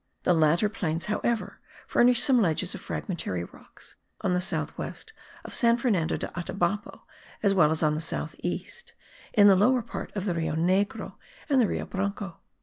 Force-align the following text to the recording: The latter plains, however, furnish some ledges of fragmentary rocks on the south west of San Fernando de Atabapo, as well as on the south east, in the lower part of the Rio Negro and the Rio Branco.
The 0.23 0.33
latter 0.33 0.67
plains, 0.67 1.05
however, 1.05 1.59
furnish 1.85 2.19
some 2.21 2.41
ledges 2.41 2.73
of 2.73 2.81
fragmentary 2.81 3.43
rocks 3.43 3.97
on 4.21 4.33
the 4.33 4.41
south 4.41 4.75
west 4.75 5.13
of 5.45 5.53
San 5.53 5.77
Fernando 5.77 6.17
de 6.17 6.27
Atabapo, 6.29 7.01
as 7.43 7.53
well 7.53 7.69
as 7.69 7.83
on 7.83 7.93
the 7.93 8.01
south 8.01 8.33
east, 8.41 8.93
in 9.33 9.45
the 9.47 9.55
lower 9.55 9.83
part 9.83 10.11
of 10.15 10.25
the 10.25 10.33
Rio 10.33 10.55
Negro 10.55 11.17
and 11.49 11.61
the 11.61 11.67
Rio 11.67 11.85
Branco. 11.85 12.39